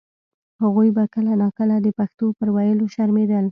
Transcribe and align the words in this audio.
هغوی 0.61 0.89
به 0.95 1.03
کله 1.13 1.33
نا 1.43 1.47
کله 1.57 1.75
د 1.85 1.87
پښتو 1.99 2.25
پر 2.37 2.47
ویلو 2.55 2.85
شرمېدل. 2.95 3.45